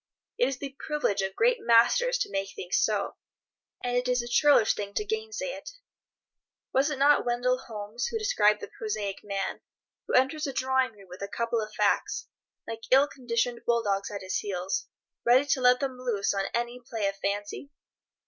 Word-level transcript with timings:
It 0.39 0.47
is 0.47 0.57
the 0.57 0.75
privilege 0.79 1.21
of 1.21 1.35
great 1.35 1.59
masters 1.59 2.17
to 2.21 2.31
make 2.31 2.53
things 2.55 2.79
so, 2.79 3.17
and 3.83 3.95
it 3.95 4.07
is 4.07 4.23
a 4.23 4.27
churlish 4.27 4.73
thing 4.73 4.95
to 4.95 5.05
gainsay 5.05 5.49
it. 5.53 5.69
Was 6.73 6.89
it 6.89 6.97
not 6.97 7.23
Wendell 7.23 7.59
Holmes 7.59 8.07
who 8.07 8.17
described 8.17 8.61
the 8.61 8.67
prosaic 8.79 9.23
man, 9.23 9.61
who 10.07 10.15
enters 10.15 10.47
a 10.47 10.53
drawing 10.53 10.93
room 10.93 11.07
with 11.07 11.21
a 11.21 11.27
couple 11.27 11.61
of 11.61 11.71
facts, 11.75 12.25
like 12.67 12.81
ill 12.89 13.07
conditioned 13.07 13.61
bull 13.67 13.83
dogs 13.83 14.09
at 14.09 14.23
his 14.23 14.37
heels, 14.39 14.87
ready 15.23 15.45
to 15.45 15.61
let 15.61 15.79
them 15.79 15.99
loose 15.99 16.33
on 16.33 16.45
any 16.51 16.79
play 16.79 17.05
of 17.07 17.15
fancy? 17.17 17.69